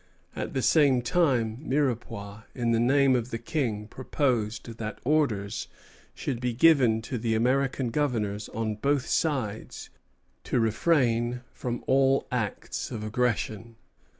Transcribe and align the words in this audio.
At 0.35 0.55
the 0.55 0.63
same 0.63 1.03
time 1.03 1.59
Mirepoix 1.61 2.45
in 2.55 2.71
the 2.71 2.79
name 2.79 3.15
of 3.15 3.29
the 3.29 3.37
King 3.37 3.87
proposed 3.87 4.79
that 4.79 4.97
orders 5.05 5.67
should 6.15 6.41
be 6.41 6.53
given 6.53 7.03
to 7.03 7.19
the 7.19 7.35
American 7.35 7.91
governors 7.91 8.49
on 8.49 8.73
both 8.77 9.05
sides 9.05 9.91
to 10.45 10.59
refrain 10.59 11.41
from 11.53 11.83
all 11.85 12.25
acts 12.31 12.89
of 12.89 13.03
aggression. 13.03 13.75